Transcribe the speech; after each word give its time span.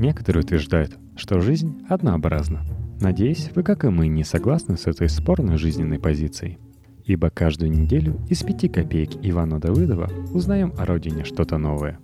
Некоторые 0.00 0.42
утверждают, 0.42 0.96
что 1.14 1.40
жизнь 1.40 1.84
однообразна. 1.86 2.62
Надеюсь, 3.02 3.50
вы, 3.54 3.62
как 3.62 3.84
и 3.84 3.88
мы, 3.88 4.08
не 4.08 4.24
согласны 4.24 4.78
с 4.78 4.86
этой 4.86 5.10
спорной 5.10 5.58
жизненной 5.58 5.98
позицией. 5.98 6.58
Ибо 7.04 7.28
каждую 7.28 7.70
неделю 7.70 8.18
из 8.30 8.42
пяти 8.42 8.68
копеек 8.68 9.10
Ивана 9.22 9.60
Давыдова 9.60 10.10
узнаем 10.32 10.72
о 10.78 10.86
родине 10.86 11.24
что-то 11.24 11.58
новое. 11.58 11.98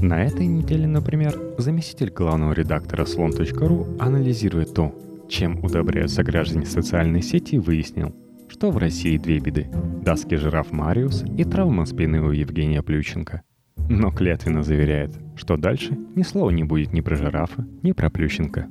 На 0.00 0.22
этой 0.22 0.46
неделе, 0.46 0.86
например, 0.86 1.36
заместитель 1.58 2.10
главного 2.10 2.52
редактора 2.52 3.04
слон.ру 3.04 3.96
анализирует 3.98 4.72
то, 4.72 4.94
чем 5.28 5.64
удобряются 5.64 6.22
граждане 6.22 6.66
социальной 6.66 7.20
сети, 7.20 7.58
выяснил, 7.58 8.14
что 8.48 8.70
в 8.70 8.78
России 8.78 9.18
две 9.18 9.40
беды– 9.40 9.68
датский 10.04 10.36
жираф 10.36 10.70
Мариус 10.70 11.24
и 11.36 11.42
травма 11.42 11.84
спины 11.84 12.20
у 12.22 12.30
Евгения 12.30 12.82
Плющенко. 12.82 13.42
Но 13.88 14.10
клятвенно 14.10 14.62
заверяет, 14.62 15.18
что 15.36 15.56
дальше 15.56 15.98
ни 16.14 16.22
слова 16.22 16.50
не 16.50 16.64
будет 16.64 16.92
ни 16.92 17.00
про 17.00 17.16
жирафа, 17.16 17.66
ни 17.82 17.92
про 17.92 18.10
Плющенко. 18.10 18.68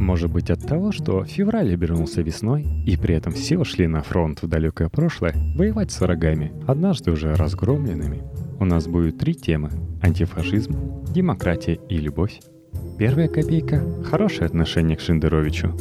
Может 0.00 0.30
быть 0.30 0.50
от 0.50 0.66
того, 0.66 0.92
что 0.92 1.24
февраль 1.24 1.72
обернулся 1.72 2.20
весной, 2.20 2.66
и 2.84 2.96
при 2.96 3.14
этом 3.14 3.32
все 3.32 3.58
ушли 3.58 3.86
на 3.86 4.02
фронт 4.02 4.42
в 4.42 4.48
далекое 4.48 4.88
прошлое 4.88 5.34
воевать 5.56 5.90
с 5.90 6.00
врагами, 6.00 6.52
однажды 6.66 7.12
уже 7.12 7.34
разгромленными. 7.34 8.22
У 8.60 8.64
нас 8.64 8.86
будет 8.86 9.18
три 9.18 9.34
темы– 9.34 9.70
антифашизм, 10.02 11.04
демократия 11.12 11.78
и 11.88 11.96
любовь. 11.96 12.40
Первая 12.98 13.28
копейка– 13.28 13.82
хорошее 14.04 14.46
отношение 14.46 14.96
к 14.96 15.00
Шендеровичу. 15.00 15.74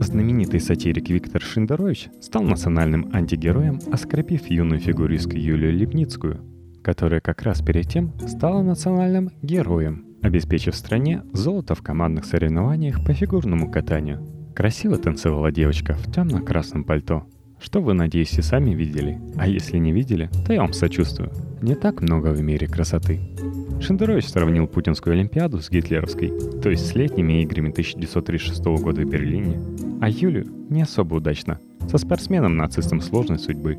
Знаменитый 0.00 0.60
сатирик 0.60 1.10
Виктор 1.10 1.42
Шендерович 1.42 2.08
стал 2.20 2.42
национальным 2.42 3.10
антигероем, 3.12 3.78
оскорбив 3.92 4.50
юную 4.50 4.80
фигуристку 4.80 5.36
Юлию 5.36 5.72
Лепницкую, 5.72 6.40
которая 6.82 7.20
как 7.20 7.42
раз 7.42 7.62
перед 7.62 7.88
тем 7.88 8.12
стала 8.26 8.62
национальным 8.62 9.30
героем, 9.42 10.04
обеспечив 10.22 10.74
стране 10.74 11.22
золото 11.32 11.74
в 11.74 11.82
командных 11.82 12.24
соревнованиях 12.24 13.04
по 13.04 13.12
фигурному 13.12 13.70
катанию. 13.70 14.20
Красиво 14.54 14.98
танцевала 14.98 15.50
девочка 15.52 15.94
в 15.94 16.12
темно-красном 16.12 16.84
пальто. 16.84 17.26
Что 17.60 17.80
вы, 17.80 17.92
надеюсь, 17.92 18.38
и 18.38 18.42
сами 18.42 18.74
видели. 18.74 19.20
А 19.36 19.46
если 19.46 19.78
не 19.78 19.92
видели, 19.92 20.30
то 20.46 20.52
я 20.52 20.62
вам 20.62 20.72
сочувствую. 20.72 21.30
Не 21.60 21.74
так 21.74 22.00
много 22.00 22.28
в 22.28 22.40
мире 22.40 22.66
красоты. 22.66 23.20
Шендерович 23.80 24.28
сравнил 24.28 24.66
Путинскую 24.66 25.14
Олимпиаду 25.14 25.60
с 25.60 25.70
гитлеровской, 25.70 26.32
то 26.62 26.70
есть 26.70 26.86
с 26.86 26.94
летними 26.94 27.42
играми 27.42 27.70
1936 27.70 28.64
года 28.82 29.02
в 29.02 29.08
Берлине, 29.08 29.58
а 30.00 30.08
Юлю 30.08 30.46
не 30.68 30.82
особо 30.82 31.16
удачно, 31.16 31.58
со 31.88 31.96
спортсменом-нацистом 31.96 33.00
сложной 33.00 33.38
судьбы. 33.38 33.78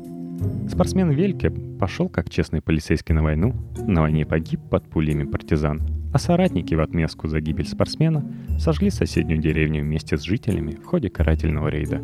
Спортсмен 0.68 1.10
Вельке 1.10 1.50
пошел 1.50 2.08
как 2.08 2.30
честный 2.30 2.62
полицейский 2.62 3.14
на 3.14 3.22
войну, 3.22 3.54
на 3.86 4.02
войне 4.02 4.24
погиб 4.24 4.60
под 4.70 4.88
пулями 4.88 5.24
партизан, 5.24 5.82
а 6.12 6.18
соратники 6.18 6.74
в 6.74 6.80
отместку 6.80 7.28
за 7.28 7.40
гибель 7.40 7.66
спортсмена 7.66 8.24
сожгли 8.58 8.90
соседнюю 8.90 9.40
деревню 9.40 9.82
вместе 9.82 10.16
с 10.16 10.22
жителями 10.22 10.72
в 10.72 10.84
ходе 10.84 11.10
карательного 11.10 11.68
рейда. 11.68 12.02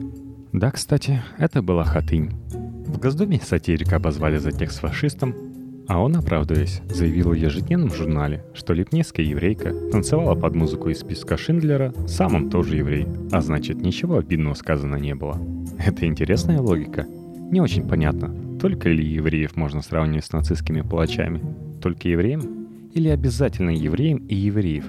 Да, 0.53 0.71
кстати, 0.71 1.23
это 1.39 1.63
была 1.63 1.85
Хатынь. 1.85 2.33
В 2.87 2.99
Госдуме 2.99 3.39
сатирика 3.41 3.97
обозвали 3.97 4.39
за 4.39 4.51
текст 4.51 4.81
фашистом, 4.81 5.35
а 5.89 6.01
он, 6.01 6.17
оправдываясь, 6.17 6.83
заявил 6.91 7.31
в 7.31 7.35
ежедневном 7.35 7.91
журнале, 7.91 8.45
что 8.55 8.75
лепницкая 8.75 9.25
еврейка 9.25 9.73
танцевала 9.91 10.35
под 10.35 10.55
музыку 10.55 10.91
из 10.91 11.01
списка 11.01 11.37
Шиндлера, 11.37 11.95
сам 12.07 12.35
он 12.35 12.51
тоже 12.51 12.77
еврей, 12.77 13.07
а 13.33 13.41
значит 13.41 13.81
ничего 13.81 14.19
обидного 14.19 14.55
сказано 14.55 14.97
не 14.97 15.15
было. 15.15 15.41
Это 15.79 16.07
интересная 16.07 16.61
логика. 16.61 17.07
Не 17.51 17.61
очень 17.61 17.87
понятно, 17.87 18.59
только 18.59 18.89
ли 18.89 19.05
евреев 19.05 19.57
можно 19.57 19.83
сравнивать 19.83 20.25
с 20.25 20.33
нацистскими 20.33 20.83
палачами? 20.83 21.43
Только 21.81 22.09
евреем? 22.09 22.91
Или 22.95 23.09
обязательно 23.09 23.71
евреем 23.71 24.19
и 24.29 24.35
евреев? 24.35 24.87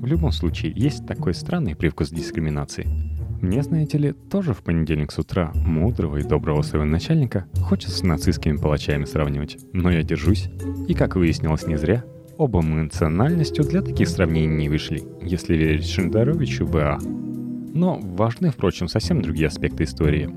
В 0.00 0.06
любом 0.06 0.32
случае, 0.32 0.72
есть 0.74 1.06
такой 1.06 1.34
странный 1.34 1.74
привкус 1.74 2.10
дискриминации– 2.10 2.86
мне, 3.44 3.62
знаете 3.62 3.98
ли, 3.98 4.12
тоже 4.30 4.54
в 4.54 4.62
понедельник 4.62 5.12
с 5.12 5.18
утра 5.18 5.52
мудрого 5.54 6.16
и 6.16 6.22
доброго 6.22 6.62
своего 6.62 6.86
начальника 6.86 7.44
хочется 7.60 7.98
с 7.98 8.02
нацистскими 8.02 8.56
палачами 8.56 9.04
сравнивать, 9.04 9.58
но 9.74 9.90
я 9.90 10.02
держусь. 10.02 10.48
И, 10.88 10.94
как 10.94 11.14
выяснилось 11.14 11.66
не 11.66 11.76
зря, 11.76 12.04
оба 12.38 12.62
мы 12.62 12.84
национальностью 12.84 13.64
для 13.64 13.82
таких 13.82 14.08
сравнений 14.08 14.56
не 14.56 14.70
вышли, 14.70 15.02
если 15.20 15.56
верить 15.56 15.86
Шендеровичу 15.86 16.64
ВА. 16.64 16.98
Но 17.02 17.98
важны, 18.02 18.50
впрочем, 18.50 18.88
совсем 18.88 19.20
другие 19.20 19.48
аспекты 19.48 19.84
истории. 19.84 20.30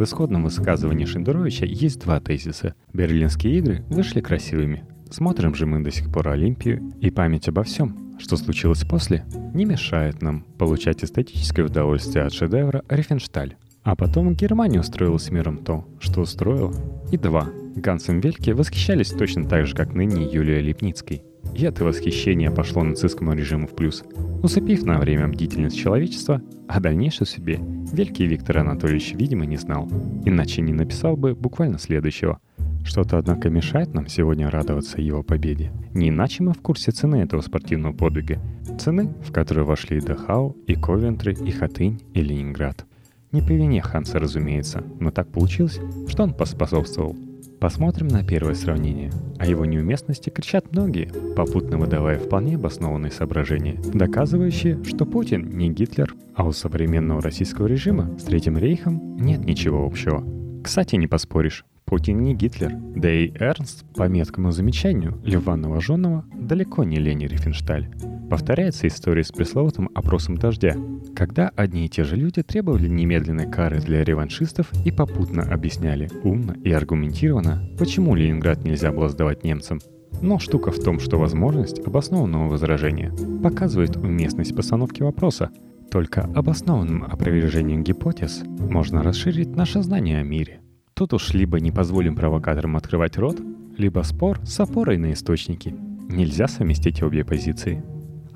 В 0.00 0.04
исходном 0.04 0.44
высказывании 0.44 1.04
Шендеровича 1.04 1.66
есть 1.66 2.00
два 2.00 2.20
тезиса. 2.20 2.74
Берлинские 2.94 3.58
игры 3.58 3.84
вышли 3.90 4.22
красивыми. 4.22 4.82
Смотрим 5.10 5.54
же 5.54 5.66
мы 5.66 5.84
до 5.84 5.90
сих 5.90 6.10
пор 6.10 6.28
Олимпию 6.28 6.94
и 7.02 7.10
память 7.10 7.48
обо 7.48 7.64
всем, 7.64 8.16
что 8.18 8.38
случилось 8.38 8.82
после, 8.82 9.26
не 9.52 9.66
мешает 9.66 10.22
нам 10.22 10.46
получать 10.56 11.04
эстетическое 11.04 11.66
удовольствие 11.66 12.24
от 12.24 12.32
шедевра 12.32 12.82
Рифеншталь. 12.88 13.56
А 13.82 13.94
потом 13.94 14.32
Германия 14.32 14.80
устроила 14.80 15.18
с 15.18 15.30
миром 15.30 15.58
то, 15.58 15.86
что 16.00 16.22
устроила. 16.22 16.72
И 17.12 17.18
два. 17.18 17.50
Гансом 17.76 18.20
Вельке 18.20 18.54
восхищались 18.54 19.10
точно 19.10 19.44
так 19.44 19.66
же, 19.66 19.74
как 19.74 19.92
ныне 19.92 20.24
Юлия 20.24 20.62
Липницкой. 20.62 21.24
И 21.54 21.64
это 21.64 21.84
восхищение 21.84 22.50
пошло 22.50 22.82
нацистскому 22.82 23.34
режиму 23.34 23.66
в 23.66 23.74
плюс, 23.74 24.04
усыпив 24.42 24.84
на 24.84 24.98
время 24.98 25.28
бдительность 25.28 25.78
человечества, 25.78 26.42
а 26.68 26.80
дальнейшей 26.80 27.26
судьбе 27.26 27.60
Вельке 27.92 28.26
Виктор 28.26 28.58
Анатольевич, 28.58 29.14
видимо, 29.14 29.44
не 29.46 29.56
знал. 29.56 29.88
Иначе 30.24 30.62
не 30.62 30.72
написал 30.72 31.16
бы 31.16 31.34
буквально 31.34 31.78
следующего– 31.78 32.38
что-то, 32.84 33.18
однако, 33.18 33.50
мешает 33.50 33.94
нам 33.94 34.08
сегодня 34.08 34.50
радоваться 34.50 35.00
его 35.00 35.22
победе. 35.22 35.70
Не 35.94 36.08
иначе 36.08 36.42
мы 36.42 36.52
в 36.52 36.60
курсе 36.60 36.92
цены 36.92 37.16
этого 37.16 37.40
спортивного 37.42 37.92
подвига. 37.92 38.40
Цены, 38.78 39.12
в 39.22 39.32
которые 39.32 39.64
вошли 39.64 39.98
и 39.98 40.00
Дахау, 40.00 40.56
и 40.66 40.74
Ковентри, 40.74 41.34
и 41.34 41.50
Хатынь, 41.50 42.00
и 42.14 42.22
Ленинград. 42.22 42.86
Не 43.32 43.42
по 43.42 43.52
вине 43.52 43.80
Ханса, 43.80 44.18
разумеется, 44.18 44.82
но 44.98 45.10
так 45.10 45.28
получилось, 45.28 45.78
что 46.08 46.22
он 46.22 46.34
поспособствовал. 46.34 47.16
Посмотрим 47.60 48.08
на 48.08 48.24
первое 48.24 48.54
сравнение. 48.54 49.12
О 49.38 49.46
его 49.46 49.66
неуместности 49.66 50.30
кричат 50.30 50.72
многие, 50.72 51.12
попутно 51.36 51.76
выдавая 51.76 52.18
вполне 52.18 52.54
обоснованные 52.54 53.12
соображения, 53.12 53.78
доказывающие, 53.92 54.82
что 54.84 55.04
Путин 55.04 55.50
не 55.50 55.68
Гитлер, 55.68 56.14
а 56.34 56.44
у 56.44 56.52
современного 56.52 57.20
российского 57.20 57.66
режима 57.66 58.16
с 58.18 58.24
Третьим 58.24 58.56
рейхом 58.56 59.18
нет 59.18 59.44
ничего 59.44 59.84
общего. 59.84 60.24
Кстати, 60.64 60.96
не 60.96 61.06
поспоришь, 61.06 61.66
Путин 61.84 62.22
не 62.22 62.34
Гитлер. 62.34 62.72
Да 62.96 63.12
и 63.12 63.30
Эрнст, 63.38 63.84
по 63.94 64.08
меткому 64.08 64.52
замечанию 64.52 65.20
Льва 65.22 65.56
Новоженного, 65.56 66.24
далеко 66.34 66.84
не 66.84 66.96
Лени 66.96 67.26
Рифеншталь. 67.26 67.90
Повторяется 68.30 68.86
история 68.86 69.24
с 69.24 69.32
пресловутым 69.32 69.90
опросом 69.94 70.38
дождя, 70.38 70.76
когда 71.14 71.50
одни 71.56 71.86
и 71.86 71.88
те 71.88 72.04
же 72.04 72.16
люди 72.16 72.42
требовали 72.42 72.88
немедленной 72.88 73.50
кары 73.50 73.80
для 73.80 74.04
реваншистов 74.04 74.70
и 74.84 74.90
попутно 74.90 75.42
объясняли 75.42 76.10
умно 76.22 76.54
и 76.64 76.72
аргументированно, 76.72 77.68
почему 77.78 78.14
Ленинград 78.14 78.64
нельзя 78.64 78.92
было 78.92 79.08
сдавать 79.08 79.44
немцам. 79.44 79.80
Но 80.20 80.38
штука 80.38 80.70
в 80.70 80.82
том, 80.82 81.00
что 81.00 81.18
возможность 81.18 81.78
обоснованного 81.86 82.48
возражения 82.48 83.12
показывает 83.42 83.96
уместность 83.96 84.54
постановки 84.54 85.02
вопроса. 85.02 85.50
Только 85.90 86.22
обоснованным 86.34 87.04
опровержением 87.04 87.82
гипотез 87.82 88.42
можно 88.44 89.02
расширить 89.02 89.56
наше 89.56 89.82
знание 89.82 90.20
о 90.20 90.22
мире– 90.22 90.60
Тут 91.00 91.14
уж 91.14 91.32
либо 91.32 91.60
не 91.60 91.70
позволим 91.70 92.14
провокаторам 92.14 92.76
открывать 92.76 93.16
рот, 93.16 93.40
либо 93.78 94.02
спор 94.02 94.38
с 94.44 94.60
опорой 94.60 94.98
на 94.98 95.14
источники. 95.14 95.74
Нельзя 96.10 96.46
совместить 96.46 97.02
обе 97.02 97.24
позиции. 97.24 97.82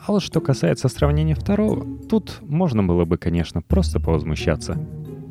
А 0.07 0.13
вот 0.13 0.23
что 0.23 0.43
касается 0.43 0.89
сравнения 0.89 1.35
второго, 1.35 1.87
тут 2.11 2.41
можно 2.43 2.83
было 2.83 3.07
бы, 3.07 3.17
конечно, 3.17 3.63
просто 3.63 4.01
повозмущаться. 4.01 4.79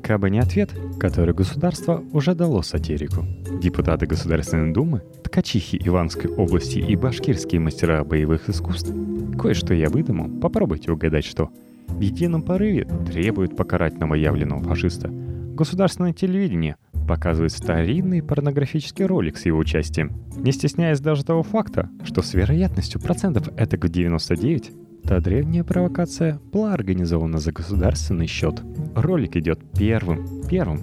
Кабы 0.01 0.31
не 0.31 0.39
ответ, 0.39 0.72
который 1.00 1.35
государство 1.35 2.03
уже 2.11 2.34
дало 2.34 2.63
сатирику. 2.63 3.23
Депутаты 3.62 4.07
Государственной 4.07 4.73
Думы, 4.73 5.03
ткачихи 5.23 5.79
Иванской 5.85 6.29
области 6.31 6.79
и 6.79 6.95
башкирские 6.95 7.62
мастера 7.62 8.03
боевых 8.03 8.50
искусств. 8.50 8.92
Кое-что 9.39 9.75
я 9.75 9.89
выдумал, 9.89 10.27
попробуйте 10.39 10.92
угадать 10.92 11.25
что. 11.25 11.51
В 11.88 12.01
едином 12.01 12.42
порыве 12.42 12.86
требуют 13.06 13.56
покарать 13.56 14.00
новоявленного 14.00 14.63
фашиста. 14.63 15.09
Государственное 15.09 16.13
телевидение 16.13 16.77
показывает 17.03 17.51
старинный 17.51 18.23
порнографический 18.23 19.05
ролик 19.05 19.38
с 19.38 19.45
его 19.45 19.59
участием, 19.59 20.11
не 20.35 20.51
стесняясь 20.51 21.00
даже 21.00 21.23
того 21.23 21.44
факта, 21.44 21.89
что 22.03 22.21
с 22.21 22.33
вероятностью 22.33 23.01
процентов 23.01 23.50
это 23.57 23.77
к 23.77 23.89
99 23.89 24.71
Та 25.03 25.19
древняя 25.19 25.65
провокация 25.65 26.39
была 26.51 26.73
организована 26.73 27.38
за 27.38 27.51
государственный 27.51 28.25
счет. 28.25 28.61
Ролик 28.95 29.35
идет 29.35 29.59
первым, 29.77 30.44
первым, 30.50 30.79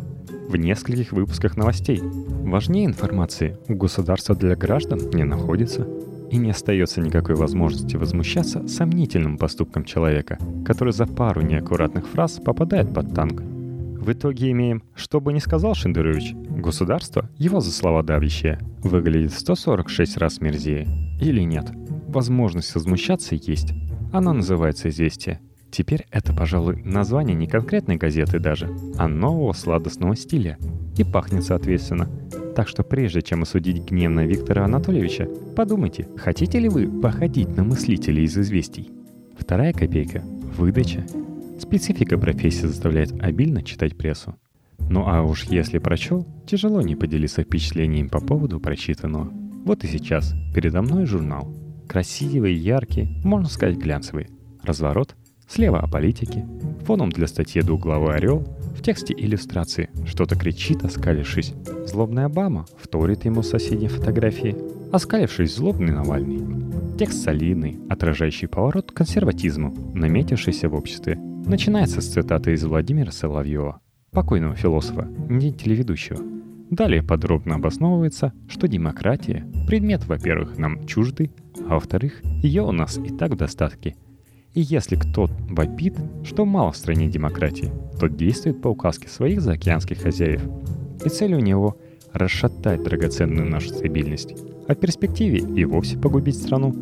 в 0.49 0.57
нескольких 0.57 1.13
выпусках 1.13 1.57
новостей. 1.57 2.03
Важнее 2.03 2.85
информации 2.85 3.57
у 3.69 3.75
государства 3.75 4.35
для 4.35 4.57
граждан 4.57 5.01
не 5.15 5.25
находится. 5.25 5.87
И 6.31 6.37
не 6.37 6.51
остается 6.51 7.01
никакой 7.01 7.35
возможности 7.35 7.97
возмущаться 7.97 8.69
сомнительным 8.69 9.37
поступком 9.37 9.85
человека, 9.85 10.39
который 10.65 10.93
за 10.93 11.07
пару 11.07 11.41
неаккуратных 11.41 12.07
фраз 12.07 12.41
попадает 12.45 12.95
под 12.95 13.13
танк 13.15 13.43
в 14.01 14.11
итоге 14.13 14.51
имеем, 14.51 14.83
что 14.95 15.21
бы 15.21 15.33
ни 15.33 15.39
сказал 15.39 15.75
Шендерович, 15.75 16.33
государство, 16.35 17.29
его 17.37 17.61
за 17.61 17.71
слова 17.71 18.03
давящее, 18.03 18.59
выглядит 18.83 19.33
146 19.33 20.17
раз 20.17 20.41
мерзее. 20.41 20.89
Или 21.21 21.43
нет. 21.43 21.71
Возможность 22.09 22.75
возмущаться 22.75 23.35
есть. 23.35 23.75
Оно 24.11 24.33
называется 24.33 24.89
«Известие». 24.89 25.41
Теперь 25.71 26.07
это, 26.11 26.35
пожалуй, 26.35 26.83
название 26.83 27.37
не 27.37 27.47
конкретной 27.47 27.97
газеты 27.97 28.39
даже, 28.39 28.71
а 28.97 29.07
нового 29.07 29.53
сладостного 29.53 30.17
стиля. 30.17 30.57
И 30.97 31.05
пахнет 31.05 31.45
соответственно. 31.45 32.09
Так 32.57 32.69
что 32.69 32.83
прежде 32.83 33.21
чем 33.21 33.43
осудить 33.43 33.85
гневно 33.85 34.27
Виктора 34.27 34.65
Анатольевича, 34.65 35.29
подумайте, 35.55 36.09
хотите 36.17 36.59
ли 36.59 36.69
вы 36.69 36.89
походить 36.89 37.55
на 37.55 37.65
мыслителей 37.65 38.25
из 38.25 38.37
известий? 38.37 38.91
Вторая 39.39 39.73
копейка– 39.73 40.25
выдача. 40.57 41.05
Специфика 41.61 42.17
профессии 42.17 42.67
заставляет 42.67 43.13
обильно 43.23 43.63
читать 43.63 43.95
прессу. 43.95 44.35
Ну 44.79 45.05
а 45.07 45.23
уж 45.23 45.45
если 45.45 45.79
прочел, 45.79 46.27
тяжело 46.47 46.81
не 46.81 46.97
поделиться 46.97 47.43
впечатлением 47.43 48.09
по 48.09 48.19
поводу 48.19 48.59
прочитанного. 48.59 49.31
Вот 49.67 49.85
и 49.85 49.87
сейчас 49.87 50.35
передо 50.55 50.81
мной 50.81 51.05
журнал. 51.05 51.55
Красивый, 51.87 52.55
яркий, 52.55 53.21
можно 53.23 53.47
сказать 53.47 53.77
глянцевый. 53.77 54.29
Разворот, 54.63 55.15
слева 55.49 55.81
о 55.81 55.87
политике, 55.87 56.49
фоном 56.87 57.11
для 57.11 57.27
статьи 57.27 57.61
двуглавый 57.61 58.17
орел, 58.17 58.39
в 58.75 58.83
тексте 58.83 59.15
иллюстрации 59.17 59.91
что-то 60.07 60.37
кричит, 60.37 60.83
оскалившись. 60.83 61.53
Злобная 61.87 62.25
Обама 62.25 62.65
вторит 62.79 63.27
ему 63.27 63.43
соседней 63.43 63.89
фотографии, 63.89 64.57
оскалившись 64.93 65.57
злобный 65.57 65.93
Навальный. 65.93 66.97
Текст 66.99 67.23
солидный, 67.23 67.79
отражающий 67.91 68.49
поворот 68.49 68.93
консерватизму, 68.93 69.75
наметившийся 69.95 70.71
в 70.71 70.75
обществе. 70.75 71.21
Начинается 71.47 72.01
с 72.01 72.09
цитаты 72.09 72.53
из 72.53 72.65
Владимира 72.65 73.11
Соловьева– 73.11 73.81
покойного 74.13 74.55
философа, 74.55 75.09
не 75.29 75.53
телеведущего. 75.53 76.21
Далее 76.71 77.03
подробно 77.03 77.57
обосновывается, 77.57 78.33
что 78.49 78.69
демократия– 78.69 79.45
предмет, 79.67 80.07
во-первых, 80.07 80.59
нам 80.59 80.87
чуждый, 80.87 81.33
а 81.69 81.75
во-вторых, 81.75 82.23
ее 82.43 82.63
у 82.63 82.73
нас 82.73 82.99
и 82.99 83.09
так 83.09 83.33
в 83.33 83.37
достатке. 83.37 83.97
И 84.55 84.61
если 84.61 84.97
кто 84.97 85.29
вопит, 85.49 85.97
что 86.25 86.45
мало 86.45 86.73
в 86.73 86.77
стране 86.77 87.09
демократии, 87.09 87.71
тот 87.99 88.17
действует 88.17 88.61
по 88.61 88.69
указке 88.69 89.09
своих 89.09 89.41
заокеанских 89.41 90.03
хозяев. 90.03 90.43
И 91.05 91.09
цель 91.09 91.35
у 91.35 91.41
него– 91.41 91.77
расшатать 92.13 92.83
драгоценную 92.83 93.49
нашу 93.49 93.71
стабильность, 93.71 94.35
а 94.69 94.75
в 94.75 94.79
перспективе 94.79 95.39
и 95.39 95.65
вовсе 95.65 95.97
погубить 95.99 96.37
страну. 96.37 96.75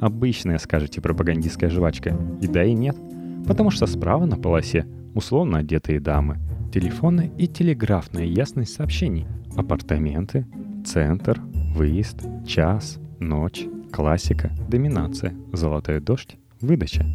Обычная, 0.00 0.58
скажете, 0.58 1.00
пропагандистская 1.00 1.70
жвачка. 1.70 2.16
И 2.42 2.46
да, 2.46 2.64
и 2.64 2.74
нет. 2.74 2.96
Потому 3.46 3.70
что 3.70 3.86
справа 3.86 4.26
на 4.26 4.36
полосе 4.36 4.86
условно 5.14 5.58
одетые 5.58 6.00
дамы– 6.00 6.38
телефонная 6.72 7.30
и 7.38 7.46
телеграфная 7.46 8.24
ясность 8.24 8.74
сообщений. 8.74 9.26
Апартаменты, 9.56 10.46
центр, 10.84 11.40
выезд, 11.74 12.20
час, 12.46 12.98
ночь, 13.18 13.64
классика, 13.92 14.50
доминация, 14.68 15.34
золотой 15.52 16.00
дождь, 16.00 16.36
выдача. 16.60 17.06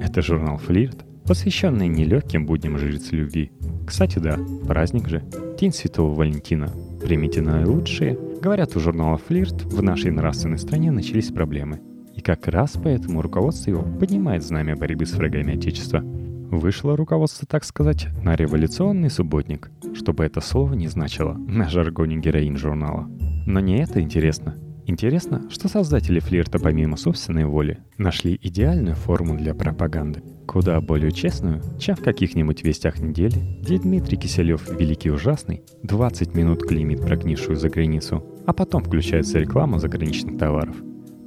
Это 0.00 0.20
журнал 0.20 0.58
«Флирт», 0.58 1.04
посвященный 1.24 1.88
нелегким 1.88 2.44
будням 2.44 2.78
жриц 2.78 3.12
любви. 3.12 3.50
Кстати, 3.86 4.18
да, 4.18 4.38
праздник 4.66 5.08
же. 5.08 5.22
День 5.58 5.72
Святого 5.72 6.14
Валентина. 6.14 6.70
Примите 7.02 7.40
наилучшие. 7.40 8.18
Говорят, 8.42 8.76
у 8.76 8.80
журнала 8.80 9.16
«Флирт» 9.16 9.64
в 9.64 9.82
нашей 9.82 10.10
нравственной 10.10 10.58
стране 10.58 10.90
начались 10.90 11.30
проблемы. 11.30 11.80
И 12.18 12.20
как 12.20 12.48
раз 12.48 12.74
поэтому 12.82 13.22
руководство 13.22 13.70
его 13.70 13.82
поднимает 13.82 14.44
знамя 14.44 14.76
борьбы 14.76 15.06
с 15.06 15.14
врагами 15.14 15.54
Отечества– 15.54 16.04
Вышло 16.50 16.96
руководство, 16.96 17.46
так 17.46 17.62
сказать, 17.62 18.08
на 18.22 18.34
революционный 18.34 19.10
субботник, 19.10 19.70
чтобы 19.94 20.24
это 20.24 20.40
слово 20.40 20.72
не 20.72 20.88
значило 20.88 21.34
на 21.34 21.68
жаргоне 21.68 22.16
героин 22.16 22.56
журнала. 22.56 23.06
Но 23.46 23.60
не 23.60 23.82
это 23.82 24.00
интересно. 24.00 24.56
Интересно, 24.86 25.42
что 25.50 25.68
создатели 25.68 26.20
флирта 26.20 26.58
помимо 26.58 26.96
собственной 26.96 27.44
воли 27.44 27.80
нашли 27.98 28.38
идеальную 28.40 28.96
форму 28.96 29.36
для 29.36 29.54
пропаганды, 29.54 30.22
куда 30.46 30.80
более 30.80 31.12
честную, 31.12 31.60
чем 31.78 31.96
в 31.96 32.02
каких-нибудь 32.02 32.64
вестях 32.64 32.98
недели, 32.98 33.36
где 33.60 33.78
Дмитрий 33.78 34.16
Киселев, 34.16 34.66
великий 34.70 35.10
ужасный, 35.10 35.62
20 35.82 36.34
минут 36.34 36.62
клеймит 36.62 37.02
прогнившую 37.02 37.56
за 37.56 37.68
границу, 37.68 38.24
а 38.46 38.54
потом 38.54 38.82
включается 38.82 39.38
реклама 39.38 39.78
заграничных 39.78 40.38
товаров. 40.38 40.76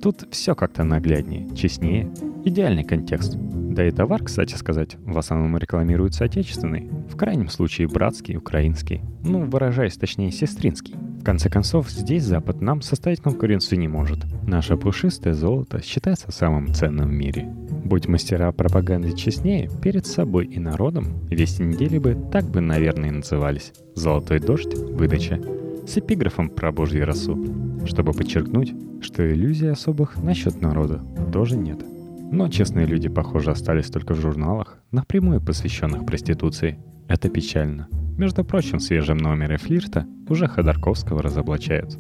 Тут 0.02 0.28
все 0.32 0.56
как-то 0.56 0.84
нагляднее, 0.84 1.54
честнее, 1.56 2.12
идеальный 2.44 2.84
контекст– 2.84 3.38
да 3.72 3.88
и 3.88 3.92
товар, 3.92 4.22
кстати 4.22 4.56
сказать, 4.56 4.98
в 5.06 5.18
основном 5.18 5.58
рекламируется 5.58 6.26
отечественный, 6.26 6.90
в 7.10 7.16
крайнем 7.16 7.48
случае 7.48 7.88
братский, 7.88 8.36
украинский, 8.36 9.02
ну, 9.24 9.46
выражаясь 9.46 9.96
точнее, 9.96 10.32
сестринский. 10.32 10.96
В 11.22 11.24
конце 11.24 11.50
концов, 11.50 11.90
здесь 11.90 12.24
Запад 12.24 12.60
нам 12.62 12.82
составить 12.82 13.22
конкуренцию 13.22 13.80
не 13.80 13.88
может. 13.88 14.26
Наше 14.46 14.76
пушистое 14.76 15.34
золото 15.34 15.82
считается 15.82 16.32
самым 16.32 16.74
ценным 16.74 17.10
в 17.10 17.14
мире. 17.14 17.46
Будь 17.86 18.08
мастера 18.08 18.52
пропаганды 18.52 19.16
честнее, 19.16 19.70
перед 19.82 20.06
собой 20.06 20.48
и 20.48 20.60
народом, 20.60 21.26
вести 21.30 21.64
недели 21.64 21.98
бы 21.98 22.18
так 22.32 22.44
бы, 22.44 22.60
наверное, 22.60 23.12
назывались. 23.12 23.72
«Золотой 23.96 24.40
дождь», 24.40 24.74
«Выдача», 24.74 25.40
с 25.92 25.98
эпиграфом 25.98 26.50
про 26.50 26.72
божий 26.72 27.04
рассуд, 27.04 27.52
чтобы 27.86 28.14
подчеркнуть, 28.14 28.74
что 29.02 29.30
иллюзий 29.30 29.68
особых 29.68 30.16
насчет 30.24 30.62
народа 30.62 31.04
тоже 31.34 31.58
нет. 31.58 31.84
Но 32.32 32.48
честные 32.48 32.86
люди, 32.86 33.10
похоже, 33.10 33.52
остались 33.52 33.90
только 33.90 34.14
в 34.14 34.22
журналах, 34.22 34.82
напрямую 34.92 35.42
посвященных 35.42 36.06
проституции. 36.06 36.80
Это 37.10 37.28
печально. 37.28 37.90
Между 38.18 38.46
прочим, 38.46 38.78
в 38.78 38.84
свежем 38.84 39.18
номере 39.18 39.58
флирта 39.58 40.08
уже 40.30 40.48
Ходорковского 40.48 41.22
разоблачают. 41.22 42.00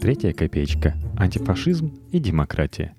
Третья 0.00 0.32
копеечка– 0.32 0.94
антифашизм 1.18 1.98
и 2.10 2.20
демократия. 2.20 2.94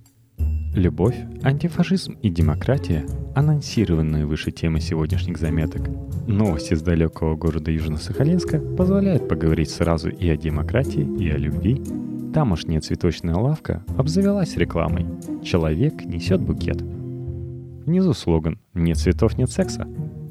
Любовь, 0.75 1.17
антифашизм 1.41 2.13
и 2.21 2.29
демократия– 2.29 3.05
анонсированные 3.35 4.25
выше 4.25 4.51
темы 4.51 4.79
сегодняшних 4.81 5.37
заметок. 5.37 5.89
Новости 6.27 6.73
из 6.73 6.81
далекого 6.81 7.35
города 7.35 7.71
Южно-Сахалинска 7.71 8.75
позволяют 8.75 9.27
поговорить 9.27 9.71
сразу 9.71 10.09
и 10.09 10.29
о 10.29 10.37
демократии, 10.37 11.07
и 11.19 11.27
о 11.29 11.37
любви, 11.37 11.81
Тамошняя 12.33 12.79
цветочная 12.79 13.33
лавка 13.33 13.83
обзавелась 13.97 14.55
рекламой 14.55 15.07
«Человек 15.43 16.05
несет 16.05 16.39
букет». 16.39 16.79
Внизу 16.79 18.13
слоган 18.13 18.59
«Нет 18.75 18.97
цветов, 18.97 19.35
нет 19.39 19.49
секса». 19.49 19.87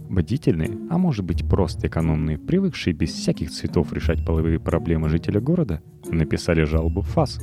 Бдительные, 0.08 0.78
а 0.88 0.98
может 0.98 1.24
быть 1.24 1.46
просто 1.46 1.88
экономные, 1.88 2.38
привыкшие 2.38 2.94
без 2.94 3.12
всяких 3.12 3.50
цветов 3.50 3.92
решать 3.92 4.24
половые 4.24 4.60
проблемы 4.60 5.08
жителя 5.08 5.40
города, 5.40 5.82
написали 6.08 6.62
жалобу 6.62 7.00
в 7.00 7.08
ФАС. 7.08 7.40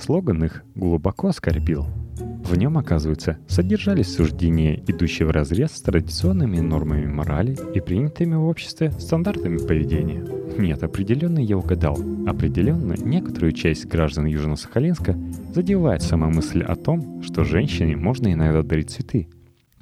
Слоган 0.00 0.44
их 0.44 0.62
глубоко 0.76 1.28
оскорбил– 1.28 1.86
в 2.46 2.56
нем, 2.56 2.78
оказывается, 2.78 3.38
содержались 3.48 4.14
суждения, 4.14 4.82
идущие 4.86 5.26
вразрез 5.26 5.72
с 5.72 5.82
традиционными 5.82 6.60
нормами 6.60 7.06
морали 7.06 7.56
и 7.74 7.80
принятыми 7.80 8.34
в 8.34 8.44
обществе 8.44 8.92
стандартами 8.92 9.58
поведения. 9.58 10.24
Нет, 10.58 10.82
определенно 10.82 11.38
я 11.38 11.58
угадал. 11.58 11.98
Определенно, 12.26 12.94
некоторую 12.94 13.52
часть 13.52 13.86
граждан 13.86 14.26
Южно-Сахалинска 14.26 15.52
задевает 15.54 16.02
сама 16.02 16.28
мысль 16.28 16.62
о 16.62 16.76
том, 16.76 17.22
что 17.22 17.44
женщине 17.44 17.96
можно 17.96 18.32
иногда 18.32 18.62
дарить 18.62 18.90
цветы. 18.90 19.28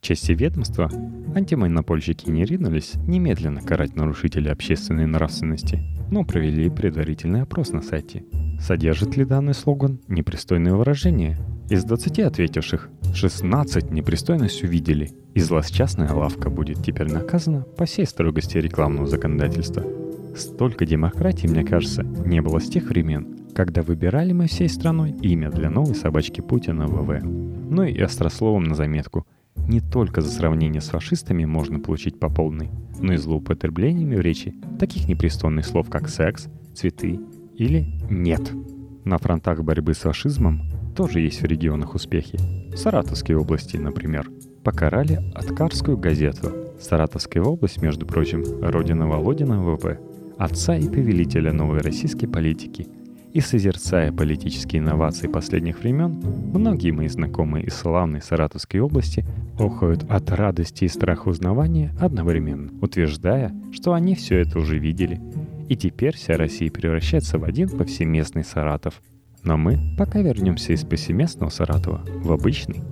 Части 0.01 0.33
ведомства 0.33 0.91
антимонопольщики 1.35 2.29
не 2.29 2.45
ринулись 2.45 2.95
немедленно 3.07 3.61
карать 3.63 3.97
нарушителей 3.97 4.53
общественной 4.53 5.07
нравственности, 5.07 5.83
но 6.11 6.25
провели 6.25 6.69
предварительный 6.69 7.43
опрос 7.43 7.71
на 7.71 7.81
сайте. 7.81 8.25
Содержит 8.61 9.17
ли 9.17 9.25
данный 9.25 9.55
слоган 9.55 10.01
непристойные 10.09 10.75
выражения 10.75 11.39
из 11.71 11.85
20 11.85 12.19
ответивших 12.21 12.91
16 13.15 13.91
непристойность 13.91 14.63
увидели, 14.63 15.11
и 15.33 15.41
злосчастная 15.41 16.13
лавка 16.13 16.51
будет 16.51 16.83
теперь 16.85 17.11
наказана 17.11 17.63
по 17.63 17.87
всей 17.87 18.07
строгости 18.07 18.59
рекламного 18.59 19.07
законодательства. 19.07 19.83
Столько 20.37 20.85
демократии, 20.85 21.47
мне 21.47 21.65
кажется, 21.65 22.03
не 22.03 22.43
было 22.43 22.59
с 22.59 22.69
тех 22.69 22.85
времен, 22.89 23.39
когда 23.55 23.83
выбирали 23.83 24.33
мы 24.33 24.47
всей 24.47 24.69
страной 24.69 25.13
имя 25.23 25.51
для 25.51 25.71
новой 25.71 25.95
собачки 25.95 26.41
Путина 26.41 26.87
ВВ. 26.87 27.23
Ну 27.23 27.83
и 27.85 27.99
острословом 28.01 28.65
на 28.65 28.75
заметку. 28.75 29.27
Не 29.57 29.81
только 29.81 30.21
за 30.21 30.31
сравнение 30.31 30.83
с 30.83 30.89
фашистами 30.89 31.45
можно 31.45 31.79
получить 31.79 32.19
по 32.19 32.29
полной, 32.29 32.69
но 33.01 33.15
и 33.15 33.17
злоупотреблениями 33.17 34.17
в 34.17 34.21
речи 34.21 34.55
таких 34.79 35.09
непристойных 35.09 35.65
слов, 35.65 35.89
как 35.89 36.09
секс, 36.09 36.49
цветы 36.75 37.21
или 37.57 37.87
нет. 38.11 38.53
На 39.05 39.19
фронтах 39.19 39.63
борьбы 39.63 39.95
с 39.95 39.99
фашизмом 39.99 40.63
тоже 40.95 41.21
есть 41.21 41.43
в 41.43 41.45
регионах 41.45 41.95
успехи. 41.95 42.39
В 42.73 42.77
Саратовской 42.77 43.35
области, 43.35 43.77
например, 43.77 44.31
покарали 44.63 45.21
Откарскую 45.35 45.99
газету. 45.99 46.53
Саратовская 46.81 47.43
область, 47.43 47.83
между 47.83 48.07
прочим, 48.07 48.45
родина 48.63 49.09
Володина 49.09 49.61
ВВ, 49.61 49.99
отца 50.39 50.77
и 50.77 50.89
повелителя 50.89 51.53
новой 51.53 51.81
российской 51.81 52.27
политики. 52.27 52.87
И 53.33 53.41
созерцая 53.41 54.13
политические 54.13 54.81
инновации 54.81 55.27
последних 55.27 55.81
времен, 55.81 56.21
многие 56.53 56.93
мои 56.93 57.09
знакомые 57.09 57.67
из 57.67 57.75
славной 57.75 58.23
Саратовской 58.23 58.79
области 58.79 59.25
охают 59.59 60.05
от 60.09 60.31
радости 60.31 60.85
и 60.85 60.89
страха 60.89 61.29
узнавания 61.29 61.93
одновременно, 61.99 62.71
утверждая, 62.81 63.53
что 63.73 63.93
они 63.93 64.15
все 64.15 64.39
это 64.39 64.61
уже 64.61 64.79
видели. 64.79 65.21
И 65.69 65.77
теперь 65.77 66.15
вся 66.15 66.37
Россия 66.37 66.71
превращается 66.71 67.39
в 67.39 67.45
один 67.45 67.71
повсеместный 67.71 68.45
Саратов– 68.45 69.03
но 69.45 69.57
мы 69.57 69.79
пока 69.97 70.21
вернемся 70.21 70.73
из 70.73 70.85
повсеместного 70.85 71.51
Саратова 71.51 72.05
в 72.23 72.33
обычный. 72.33 72.83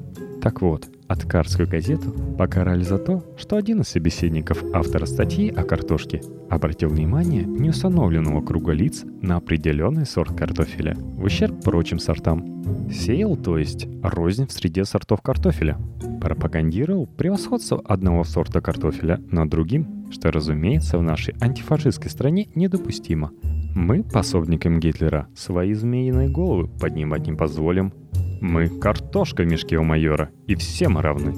Так 0.40 0.60
вот, 0.60 0.88
Откарскую 1.12 1.68
газету 1.68 2.10
покарали 2.38 2.82
за 2.82 2.96
то, 2.96 3.22
что 3.36 3.56
один 3.56 3.82
из 3.82 3.88
собеседников 3.88 4.64
автора 4.72 5.04
статьи 5.04 5.50
о 5.50 5.62
картошке 5.62 6.22
обратил 6.48 6.88
внимание 6.88 7.44
неустановленного 7.44 8.40
круга 8.40 8.72
лиц 8.72 9.04
на 9.20 9.36
определенный 9.36 10.06
сорт 10.06 10.34
картофеля 10.34 10.94
в 10.96 11.24
ущерб 11.24 11.62
прочим 11.62 11.98
сортам. 11.98 12.88
Сеял, 12.90 13.36
то 13.36 13.58
есть, 13.58 13.86
рознь 14.02 14.46
в 14.46 14.52
среде 14.52 14.86
сортов 14.86 15.20
картофеля. 15.20 15.76
Пропагандировал 16.18 17.06
превосходство 17.06 17.82
одного 17.84 18.24
сорта 18.24 18.62
картофеля 18.62 19.20
над 19.30 19.50
другим, 19.50 20.10
что, 20.10 20.32
разумеется, 20.32 20.96
в 20.96 21.02
нашей 21.02 21.34
антифашистской 21.42 22.10
стране 22.10 22.48
недопустимо. 22.54 23.32
Мы, 23.74 24.02
пособникам 24.02 24.80
Гитлера, 24.80 25.28
свои 25.34 25.72
змеиные 25.72 26.28
головы 26.28 26.68
поднимать 26.68 27.26
не 27.26 27.32
позволим, 27.32 27.92
мы 28.40 28.68
картошка 28.68 29.44
в 29.44 29.46
мешке 29.46 29.78
у 29.78 29.82
майора, 29.82 30.30
и 30.46 30.54
все 30.56 30.88
мы 30.88 31.00
равны. 31.00 31.34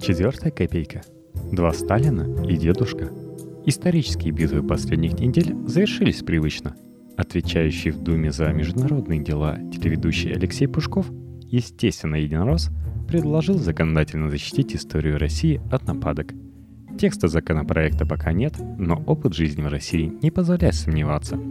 Четвертая 0.00 0.50
копейка. 0.50 1.02
Два 1.52 1.72
Сталина 1.72 2.44
и 2.44 2.56
дедушка. 2.56 3.08
Исторические 3.66 4.32
битвы 4.32 4.66
последних 4.66 5.20
недель 5.20 5.54
завершились 5.66 6.22
привычно. 6.22 6.74
Отвечающий 7.16 7.92
в 7.92 8.02
Думе 8.02 8.32
за 8.32 8.52
международные 8.52 9.20
дела 9.20 9.58
телеведущий 9.72 10.32
Алексей 10.32 10.66
Пушков, 10.66 11.06
естественно 11.46 12.16
единорос, 12.16 12.70
предложил 13.06 13.58
законодательно 13.58 14.28
защитить 14.28 14.74
историю 14.74 15.18
России 15.18 15.60
от 15.70 15.86
нападок. 15.86 16.32
Текста 16.98 17.28
законопроекта 17.28 18.06
пока 18.06 18.32
нет, 18.32 18.54
но 18.78 19.02
опыт 19.06 19.34
жизни 19.34 19.62
в 19.62 19.68
России 19.68 20.12
не 20.22 20.30
позволяет 20.30 20.74
сомневаться– 20.74 21.38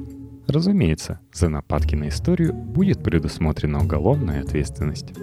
Разумеется, 0.48 1.20
за 1.32 1.50
нападки 1.50 1.96
на 1.96 2.10
историю 2.10 2.54
будет 2.54 3.02
предусмотрена 3.02 3.80
уголовная 3.80 4.42
ответственность. 4.42 5.14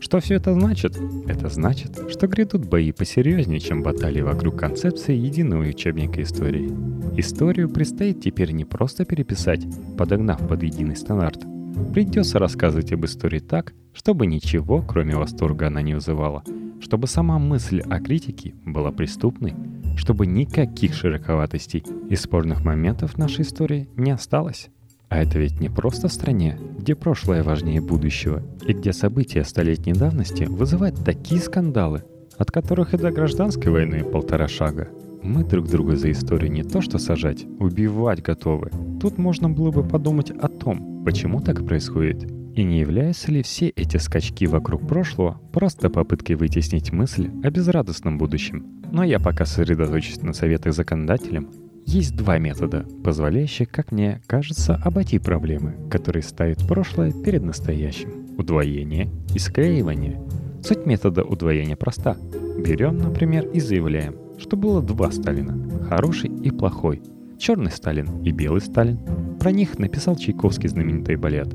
Что 0.00 0.20
все 0.20 0.34
это 0.34 0.52
значит? 0.52 0.96
Это 1.26 1.48
значит, 1.48 1.98
что 2.10 2.28
грядут 2.28 2.66
бои 2.66 2.92
посерьезнее, 2.92 3.58
чем 3.58 3.82
баталии 3.82 4.20
вокруг 4.20 4.58
концепции 4.58 5.14
единого 5.14 5.62
учебника 5.62 6.22
истории. 6.22 6.70
Историю 7.18 7.68
предстоит 7.68 8.20
теперь 8.20 8.52
не 8.52 8.64
просто 8.64 9.04
переписать, 9.04 9.66
подогнав 9.96 10.46
под 10.46 10.62
единый 10.62 10.96
стандарт. 10.96 11.44
Придется 11.92 12.38
рассказывать 12.38 12.92
об 12.92 13.04
истории 13.04 13.40
так, 13.40 13.72
чтобы 13.92 14.26
ничего, 14.26 14.82
кроме 14.82 15.16
восторга, 15.16 15.66
она 15.66 15.82
не 15.82 15.94
вызывала, 15.94 16.44
чтобы 16.80 17.06
сама 17.06 17.38
мысль 17.38 17.80
о 17.80 18.00
критике 18.00 18.54
была 18.64 18.92
преступной, 18.92 19.54
чтобы 19.96 20.26
никаких 20.26 20.94
широковатостей 20.94 21.84
и 22.08 22.16
спорных 22.16 22.64
моментов 22.64 23.14
в 23.14 23.18
нашей 23.18 23.42
истории 23.42 23.88
не 23.96 24.10
осталось. 24.10 24.70
А 25.08 25.18
это 25.18 25.38
ведь 25.38 25.60
не 25.60 25.68
просто 25.68 26.08
в 26.08 26.12
стране, 26.12 26.58
где 26.78 26.94
прошлое 26.94 27.42
важнее 27.42 27.80
будущего, 27.80 28.42
и 28.66 28.72
где 28.72 28.92
события 28.92 29.44
столетней 29.44 29.92
давности 29.92 30.44
вызывают 30.44 31.04
такие 31.04 31.40
скандалы, 31.40 32.02
от 32.36 32.50
которых 32.50 32.94
и 32.94 32.98
до 32.98 33.12
гражданской 33.12 33.70
войны 33.70 34.02
полтора 34.04 34.48
шага. 34.48 34.88
Мы 35.22 35.44
друг 35.44 35.68
друга 35.68 35.96
за 35.96 36.10
историю 36.10 36.50
не 36.50 36.64
то 36.64 36.80
что 36.80 36.98
сажать, 36.98 37.46
убивать 37.58 38.22
готовы. 38.22 38.70
Тут 39.00 39.16
можно 39.16 39.48
было 39.48 39.70
бы 39.70 39.82
подумать 39.82 40.30
о 40.30 40.48
том, 40.48 41.04
почему 41.04 41.40
так 41.40 41.64
происходит, 41.64 42.30
и 42.54 42.62
не 42.62 42.80
являются 42.80 43.30
ли 43.30 43.42
все 43.42 43.68
эти 43.68 43.96
скачки 43.96 44.46
вокруг 44.46 44.86
прошлого 44.86 45.40
просто 45.52 45.90
попыткой 45.90 46.36
вытеснить 46.36 46.92
мысль 46.92 47.30
о 47.42 47.50
безрадостном 47.50 48.18
будущем, 48.18 48.80
но 48.92 49.02
я 49.02 49.18
пока 49.18 49.44
сосредоточусь 49.44 50.22
на 50.22 50.32
советах 50.32 50.72
законодателям. 50.72 51.50
Есть 51.86 52.16
два 52.16 52.38
метода, 52.38 52.86
позволяющих, 53.02 53.68
как 53.68 53.92
мне 53.92 54.22
кажется, 54.26 54.76
обойти 54.76 55.18
проблемы, 55.18 55.74
которые 55.90 56.22
ставят 56.22 56.66
прошлое 56.66 57.12
перед 57.12 57.42
настоящим. 57.42 58.36
Удвоение 58.38 59.10
и 59.34 59.38
склеивание. 59.38 60.20
Суть 60.62 60.86
метода 60.86 61.24
удвоения 61.24 61.76
проста. 61.76 62.16
Берем, 62.64 62.98
например, 62.98 63.46
и 63.48 63.60
заявляем, 63.60 64.16
что 64.38 64.56
было 64.56 64.80
два 64.80 65.10
Сталина. 65.10 65.58
Хороший 65.88 66.30
и 66.30 66.50
плохой. 66.50 67.02
Черный 67.38 67.70
Сталин 67.70 68.22
и 68.22 68.30
белый 68.30 68.62
Сталин. 68.62 68.98
Про 69.38 69.50
них 69.52 69.78
написал 69.78 70.16
Чайковский 70.16 70.68
знаменитый 70.70 71.16
балет. 71.16 71.54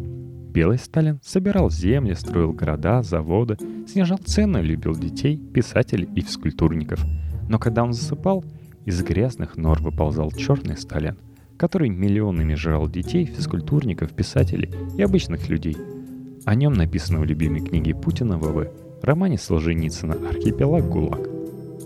Белый 0.49 0.77
Сталин 0.77 1.19
собирал 1.23 1.69
земли, 1.69 2.13
строил 2.13 2.53
города, 2.53 3.03
заводы, 3.03 3.57
снижал 3.87 4.17
цены, 4.17 4.57
любил 4.57 4.95
детей, 4.95 5.37
писателей 5.37 6.09
и 6.15 6.21
физкультурников– 6.21 7.05
но 7.49 7.57
когда 7.57 7.83
он 7.83 7.93
засыпал, 7.93 8.45
из 8.85 9.01
грязных 9.03 9.57
нор 9.57 9.81
выползал 9.81 10.31
черный 10.31 10.77
Сталин, 10.77 11.17
который 11.57 11.89
миллионами 11.89 12.53
жрал 12.53 12.87
детей, 12.87 13.25
физкультурников, 13.25 14.13
писателей 14.13 14.71
и 14.95 15.01
обычных 15.01 15.49
людей. 15.49 15.75
О 16.45 16.55
нем 16.55 16.73
написано 16.73 17.19
в 17.19 17.25
любимой 17.25 17.61
книге 17.61 17.95
Путина 17.95 18.37
ВВ, 18.37 18.69
романе 19.01 19.37
Солженицына 19.37 20.13
«Архипелаг 20.29 20.87
ГУЛАГ». 20.87 21.29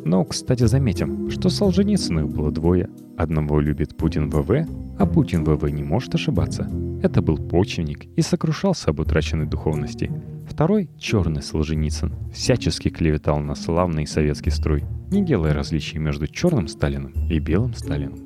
Но, 0.05 0.25
кстати, 0.25 0.65
заметим, 0.65 1.32
что 1.32 1.50
Солженицыных 1.50 2.27
было 2.27 2.51
двое. 2.51 2.89
Одного 3.17 3.62
любит 3.62 3.96
Путин 3.96 4.29
ВВ, 4.29 4.67
а 5.00 5.05
Путин 5.05 5.46
ВВ 5.46 5.63
не 5.72 5.84
может 5.84 6.13
ошибаться. 6.13 6.70
Это 7.03 7.22
был 7.22 7.38
почвенник 7.38 8.05
и 8.15 8.22
сокрушался 8.22 8.91
об 8.91 9.01
утраченной 9.01 9.45
духовности. 9.45 10.10
Второй, 10.50 10.89
черный 10.98 11.41
Солженицын, 11.41 12.13
всячески 12.33 12.88
клеветал 12.88 13.39
на 13.39 13.55
славный 13.55 14.07
советский 14.07 14.51
строй– 14.51 14.86
не 15.12 15.22
делая 15.22 15.53
различий 15.53 16.00
между 16.00 16.27
черным 16.27 16.69
Сталиным 16.69 17.12
и 17.29 17.39
белым 17.39 17.74
Сталином. 17.74 18.19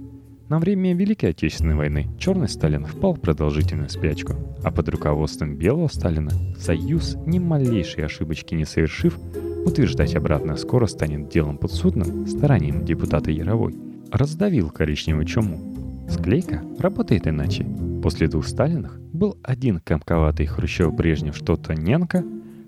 На 0.48 0.60
время 0.60 0.94
Великой 0.94 1.32
Отечественной 1.32 1.74
войны 1.74 2.08
черный 2.20 2.48
Сталин 2.48 2.86
впал 2.86 3.16
в 3.16 3.20
продолжительную 3.20 3.90
спячку, 3.90 4.36
а 4.64 4.70
под 4.70 4.90
руководством 4.90 5.56
белого 5.56 5.88
Сталина 5.88 6.32
Союз, 6.60 7.18
ни 7.26 7.40
малейшей 7.40 8.06
ошибочки 8.06 8.54
не 8.54 8.66
совершив, 8.66 9.18
утверждать 9.66 10.16
обратно 10.16 10.56
скоро 10.56 10.86
станет 10.86 11.30
делом 11.30 11.58
подсудным 11.58 12.28
старанием 12.28 12.86
депутата 12.86 13.32
Яровой, 13.32 13.74
раздавил 14.12 14.70
коричневую 14.70 15.26
чуму. 15.26 15.60
Склейка 16.08 16.64
работает 16.78 17.28
иначе. 17.28 17.66
После 18.02 18.28
двух 18.28 18.48
Сталинах 18.48 19.00
был 19.00 19.38
один 19.44 19.80
комковатый 19.80 20.46
Хрущев-Брежнев 20.46 21.36
что-то 21.36 21.74
Ненко, 21.74 22.24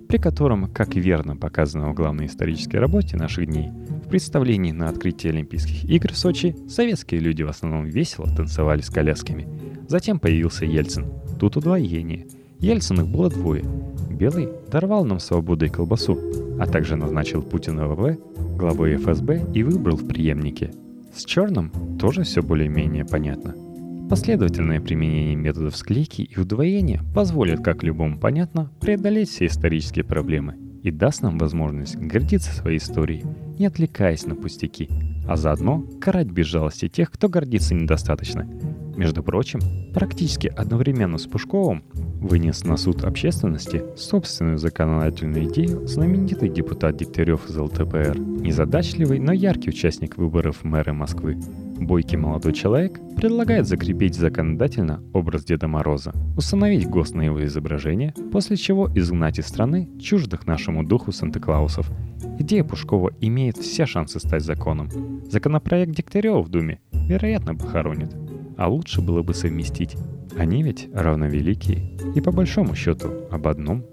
при 0.08 0.18
котором, 0.18 0.72
как 0.72 0.96
верно 0.96 1.38
показано 1.38 1.90
в 1.90 1.94
главной 1.94 2.26
исторической 2.26 2.78
работе 2.78 3.16
наших 3.16 3.46
дней, 3.46 3.70
в 3.70 4.10
представлении 4.10 4.72
на 4.72 4.90
открытии 4.90 5.30
Олимпийских 5.30 5.84
игр 5.86 6.12
в 6.14 6.18
Сочи 6.18 6.56
советские 6.68 7.20
люди 7.22 7.44
в 7.44 7.50
основном 7.50 7.86
весело 7.86 8.28
танцевали 8.36 8.82
с 8.82 8.90
колясками. 8.90 9.48
Затем 9.88 10.20
появился 10.20 10.66
Ельцин. 10.66 11.06
Тут 11.40 11.58
удвоение. 11.58 12.28
Ельцин 12.60 13.02
их 13.02 13.08
было 13.08 13.30
двое. 13.30 13.64
Белый 14.10 14.50
дорвал 14.72 15.06
нам 15.06 15.20
свободу 15.20 15.66
и 15.66 15.70
колбасу, 15.70 16.20
а 16.60 16.66
также 16.66 16.96
назначил 16.96 17.44
Путина 17.44 17.88
ВВ 17.88 18.18
главой 18.58 18.96
ФСБ 18.96 19.46
и 19.54 19.64
выбрал 19.64 19.96
в 19.96 20.08
преемнике. 20.08 20.74
С 21.16 21.24
черным 21.24 21.72
тоже 21.98 22.24
все 22.24 22.42
более-менее 22.42 23.06
понятно. 23.06 23.56
Последовательное 24.10 24.82
применение 24.82 25.36
методов 25.36 25.78
склейки 25.78 26.24
и 26.24 26.40
удвоения 26.40 27.02
позволит, 27.14 27.64
как 27.64 27.84
любому 27.84 28.20
понятно, 28.20 28.72
преодолеть 28.82 29.30
все 29.30 29.46
исторические 29.46 30.04
проблемы 30.04 30.58
и 30.82 30.92
даст 30.92 31.22
нам 31.22 31.38
возможность 31.38 31.96
гордиться 31.96 32.52
своей 32.52 32.80
историей 32.80 33.24
не 33.60 33.66
отвлекаясь 33.66 34.26
на 34.26 34.36
пустяки, 34.36 34.90
а 35.28 35.36
заодно 35.36 35.84
карать 36.00 36.32
без 36.32 36.48
жалости 36.48 36.88
тех, 36.88 37.12
кто 37.12 37.28
гордится 37.28 37.76
недостаточно. 37.76 38.50
Между 38.96 39.22
прочим, 39.22 39.60
практически 39.94 40.48
одновременно 40.48 41.18
с 41.18 41.28
Пушковым 41.28 41.84
вынес 42.20 42.64
на 42.64 42.78
суд 42.78 43.04
общественности 43.04 43.84
собственную 43.96 44.58
законодательную 44.58 45.46
идею 45.46 45.88
знаменитый 45.88 46.50
депутат 46.50 46.98
Дегтярев 46.98 47.50
из 47.50 47.58
ЛТПР, 47.58 48.18
незадачливый, 48.20 49.20
но 49.20 49.32
яркий 49.32 49.70
участник 49.70 50.18
выборов 50.18 50.64
мэра 50.64 50.94
Москвы, 50.94 51.38
Бойкий 51.80 52.18
молодой 52.18 52.52
человек 52.52 53.00
предлагает 53.16 53.66
закрепить 53.66 54.16
законодательно 54.16 55.02
образ 55.14 55.46
Деда 55.46 55.68
Мороза, 55.68 56.14
установить 56.36 56.88
ГОСТ 56.88 57.16
на 57.16 57.22
его 57.22 57.44
изображение, 57.46 58.14
после 58.34 58.58
чего 58.58 58.90
изгнать 58.94 59.40
из 59.40 59.48
страны 59.48 59.90
чуждых 60.00 60.46
нашему 60.46 60.84
духу 60.84 61.14
Санта-Клаусов. 61.14 61.90
Идея 62.38 62.66
Пушкова 62.66 63.12
имеет 63.22 63.58
все 63.58 63.86
шансы 63.86 64.20
стать 64.20 64.44
законом. 64.44 64.90
Законопроект 65.30 65.94
Дегтярева 65.94 66.42
в 66.42 66.50
Думе, 66.50 66.82
вероятно, 66.92 67.56
похоронит. 67.56 68.14
А 68.58 68.70
лучше 68.70 69.02
было 69.02 69.24
бы 69.24 69.34
совместить. 69.34 69.96
Они 70.38 70.64
ведь 70.64 70.90
равновеликие. 70.94 71.98
И 72.16 72.22
по 72.22 72.32
большому 72.32 72.76
счету 72.76 73.10
об 73.32 73.48
одном. 73.48 73.86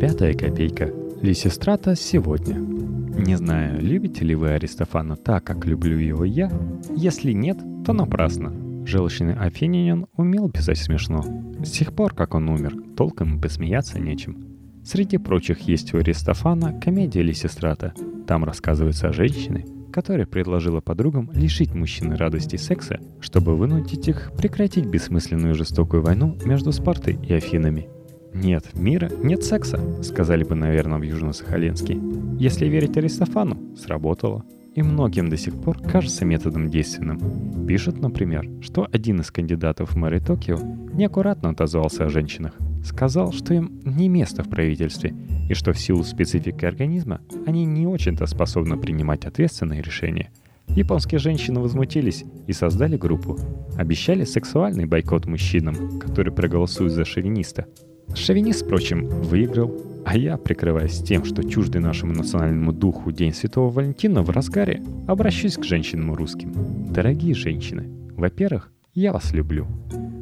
Пятая 0.00 0.34
копейка. 0.34 0.92
Лисистрата 1.22 1.94
сегодня. 1.96 2.56
Не 2.56 3.36
знаю, 3.36 3.80
любите 3.80 4.24
ли 4.24 4.34
вы 4.34 4.50
Аристофана 4.50 5.16
так, 5.16 5.44
как 5.44 5.64
люблю 5.64 5.98
его 5.98 6.24
я? 6.24 6.50
Если 6.94 7.32
нет, 7.32 7.58
то 7.84 7.92
напрасно. 7.92 8.52
Желчный 8.86 9.34
Афининин 9.34 10.06
умел 10.16 10.50
писать 10.50 10.78
смешно. 10.78 11.24
С 11.64 11.70
тех 11.70 11.92
пор, 11.94 12.14
как 12.14 12.34
он 12.34 12.48
умер, 12.48 12.76
толком 12.96 13.38
и 13.38 13.40
посмеяться 13.40 13.98
нечем. 13.98 14.44
Среди 14.84 15.18
прочих 15.18 15.60
есть 15.62 15.94
у 15.94 15.98
Аристофана 15.98 16.78
комедия 16.78 17.22
Лисистрата. 17.22 17.94
Там 18.26 18.44
рассказывается 18.44 19.08
о 19.08 19.12
женщине, 19.12 19.64
которая 19.96 20.26
предложила 20.26 20.82
подругам 20.82 21.30
лишить 21.32 21.74
мужчины 21.74 22.16
радости 22.16 22.56
секса, 22.56 23.00
чтобы 23.18 23.56
вынудить 23.56 24.06
их 24.08 24.30
прекратить 24.36 24.84
бессмысленную 24.84 25.54
жестокую 25.54 26.02
войну 26.02 26.36
между 26.44 26.70
Спартой 26.70 27.18
и 27.26 27.32
Афинами. 27.32 27.88
Нет 28.34 28.74
мира, 28.74 29.10
нет 29.22 29.42
секса, 29.42 29.80
сказали 30.02 30.44
бы, 30.44 30.54
наверное, 30.54 30.98
в 30.98 31.02
Южно-Сахалинске. 31.02 32.38
Если 32.38 32.66
верить 32.66 32.98
Аристофану, 32.98 33.74
сработало. 33.74 34.44
И 34.74 34.82
многим 34.82 35.30
до 35.30 35.38
сих 35.38 35.54
пор 35.54 35.78
кажется 35.80 36.26
методом 36.26 36.68
действенным. 36.68 37.66
Пишут, 37.66 37.98
например, 37.98 38.46
что 38.60 38.86
один 38.92 39.22
из 39.22 39.30
кандидатов 39.30 39.92
в 39.92 39.96
мэры 39.96 40.20
Токио 40.20 40.58
неаккуратно 40.92 41.48
отозвался 41.48 42.04
о 42.04 42.10
женщинах. 42.10 42.52
Сказал, 42.86 43.32
что 43.32 43.52
им 43.52 43.82
не 43.84 44.08
место 44.08 44.42
в 44.42 44.48
правительстве, 44.48 45.14
и 45.48 45.54
что 45.54 45.72
в 45.72 45.78
силу 45.78 46.04
специфики 46.04 46.64
организма 46.64 47.20
они 47.46 47.64
не 47.64 47.86
очень-то 47.86 48.26
способны 48.26 48.76
принимать 48.76 49.24
ответственные 49.24 49.82
решения– 49.82 50.30
Японские 50.68 51.18
женщины 51.18 51.60
возмутились 51.60 52.24
и 52.46 52.52
создали 52.52 52.96
группу. 52.96 53.38
Обещали 53.78 54.24
сексуальный 54.24 54.84
бойкот 54.84 55.26
мужчинам, 55.26 55.98
которые 55.98 56.34
проголосуют 56.34 56.92
за 56.92 57.04
шовиниста. 57.04 57.66
Шовинист, 58.14 58.64
впрочем, 58.64 59.06
выиграл, 59.06 59.74
а 60.04 60.16
я, 60.16 60.36
прикрываясь 60.36 61.02
тем, 61.02 61.24
что 61.24 61.42
чуждый 61.42 61.80
нашему 61.80 62.12
национальному 62.12 62.72
духу 62.72 63.10
День 63.10 63.32
Святого 63.32 63.70
Валентина 63.70 64.22
в 64.22 64.30
разгаре, 64.30 64.82
обращусь 65.06 65.56
к 65.56 65.64
женщинам 65.64 66.12
русским. 66.12 66.52
Дорогие 66.92 67.34
женщины, 67.34 67.88
во-первых, 68.10 68.70
я 68.94 69.12
вас 69.12 69.32
люблю. 69.32 69.66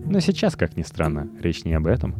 Но 0.07 0.21
сейчас, 0.21 0.57
как 0.57 0.77
ни 0.77 0.83
странно, 0.83 1.29
речь 1.41 1.65
не 1.65 1.75
об 1.75 1.87
этом. 1.87 2.15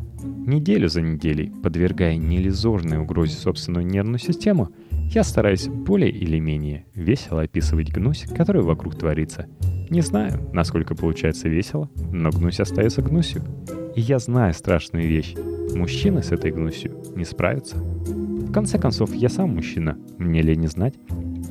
Неделю 0.47 0.89
за 0.89 1.01
неделей, 1.01 1.51
подвергая 1.63 2.17
неиллюзорной 2.17 2.99
угрозе 2.99 3.35
собственную 3.35 3.87
нервную 3.87 4.19
систему, 4.19 4.71
я 5.11 5.25
стараюсь 5.25 5.69
более 5.69 6.11
или 6.11 6.39
менее 6.39 6.85
весело 6.95 7.41
описывать 7.41 7.91
гнусь, 7.91 8.27
который 8.37 8.63
вокруг 8.63 8.95
творится. 8.95 9.47
Не 9.89 10.03
знаю, 10.03 10.51
насколько 10.53 10.95
получается 10.95 11.49
весело, 11.49 11.89
но 12.13 12.29
гнусь 12.29 12.61
остается 12.61 13.01
гнусью. 13.01 13.43
И 13.97 14.03
я 14.03 14.19
знаю 14.19 14.53
страшную 14.53 15.09
вещь. 15.09 15.35
Мужчины 15.75 16.23
с 16.23 16.31
этой 16.31 16.51
гнусью 16.51 17.01
не 17.17 17.25
справятся. 17.25 17.79
В 17.79 18.53
конце 18.53 18.79
концов, 18.79 19.15
я 19.15 19.31
сам 19.31 19.55
мужчина, 19.55 19.97
мне 20.19 20.43
ли 20.43 20.57
не 20.57 20.67
знать. 20.67 20.95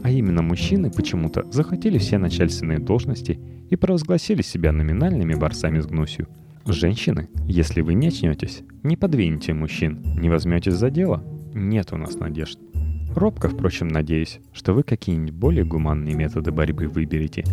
А 0.04 0.12
именно 0.12 0.44
мужчины 0.44 0.92
почему-то 0.92 1.46
захватили 1.52 1.98
все 1.98 2.20
начальственные 2.20 2.78
должности 2.78 3.40
и 3.72 3.76
провозгласили 3.76 4.44
себя 4.44 4.72
номинальными 4.72 5.34
борцами 5.34 5.80
с 5.80 5.88
гнусью. 5.88 6.28
Женщины, 6.66 7.30
если 7.46 7.82
вы 7.82 7.94
не 7.94 8.08
очнетесь, 8.08 8.64
не 8.84 8.96
подвинете 8.96 9.54
мужчин, 9.54 10.02
не 10.18 10.30
возьметесь 10.30 10.74
за 10.74 10.90
дело, 10.90 11.22
нет 11.54 11.92
у 11.92 11.98
нас 11.98 12.16
надежд. 12.16 12.58
Робко, 13.14 13.50
впрочем, 13.50 13.90
надеюсь, 13.90 14.40
что 14.54 14.74
вы 14.74 14.84
какие-нибудь 14.84 15.34
более 15.34 15.66
гуманные 15.66 16.16
методы 16.16 16.52
борьбы 16.52 16.88
выберете. 16.88 17.44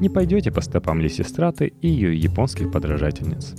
Не 0.00 0.08
пойдете 0.08 0.52
по 0.52 0.60
стопам 0.60 1.00
Лисистраты 1.00 1.72
и 1.80 1.88
ее 1.88 2.16
японских 2.16 2.70
подражательниц. 2.70 3.56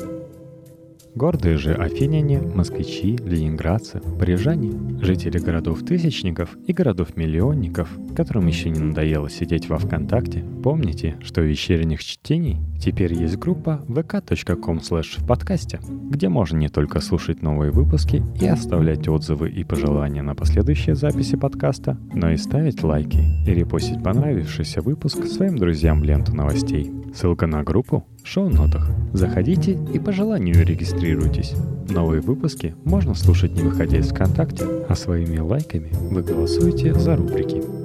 Гордые 1.13 1.58
же 1.58 1.74
афиняне, 1.74 2.39
москвичи, 2.39 3.18
ленинградцы, 3.18 4.00
парижане, 4.18 5.01
жители 5.01 5.39
городов-тысячников 5.39 6.58
и 6.65 6.72
городов-миллионников, 6.72 7.89
которым 8.15 8.48
еще 8.48 8.70
не 8.70 8.80
надоело 8.80 9.30
сидеть 9.30 9.68
во 9.68 9.77
ВКонтакте, 9.77 10.46
помните, 10.63 11.18
что 11.22 11.41
у 11.41 11.44
вечерних 11.44 12.01
чтений 12.01 12.62
теперь 12.80 13.13
есть 13.13 13.38
группа 13.38 13.84
vk.com 13.89 14.80
в 14.80 15.27
подкасте, 15.27 15.80
где 16.10 16.30
можно 16.30 16.58
не 16.58 16.70
только 16.70 17.01
слушать 17.01 17.41
новые 17.41 17.72
выпуски 17.72 18.24
и 18.39 18.48
оставлять 18.48 19.08
отзывы 19.10 19.50
и 19.50 19.65
пожелания 19.65 20.22
на 20.22 20.34
последующие 20.34 20.96
записи 20.96 21.36
подкаста, 21.36 21.98
но 22.13 22.32
и 22.32 22.38
ставить 22.38 22.84
лайки 22.84 23.20
и 23.46 23.53
репостить 23.53 24.01
понравившийся 24.01 24.82
выпуск 24.82 25.25
своим 25.25 25.58
друзьям 25.58 26.00
в 26.00 26.03
ленту 26.06 26.34
новостей. 26.34 26.89
Ссылка 27.13 27.48
на 27.48 27.63
группу 27.63 28.06
шоу-нотах. 28.28 28.90
Заходите 29.13 29.78
и 29.94 30.00
по 30.00 30.12
желанию 30.12 30.66
регистрируйтесь. 30.66 31.54
Новые 31.90 32.22
выпуски 32.22 32.75
можно 32.84 33.13
слушать 33.16 33.51
не 33.51 33.63
выходя 33.63 33.98
из 33.98 34.10
ВКонтакте, 34.10 34.66
а 34.88 34.96
своими 34.96 35.40
лайками 35.40 35.92
вы 35.94 36.22
голосуете 36.22 36.94
за 36.94 37.16
рубрики. 37.16 37.81